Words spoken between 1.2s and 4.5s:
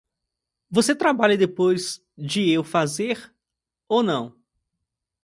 depois de eu fazer ou não?